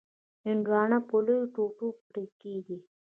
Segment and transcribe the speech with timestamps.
[0.45, 2.77] هندوانه په لویو ټوټو پرې کېږي.